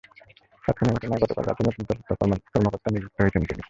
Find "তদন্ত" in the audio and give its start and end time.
2.11-2.43